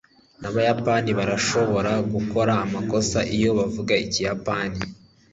n'abayapani 0.41 1.11
barashobora 1.17 1.91
gukora 2.13 2.53
amakosa 2.65 3.19
iyo 3.35 3.49
bavuga 3.59 3.93
ikiyapani 4.05 4.79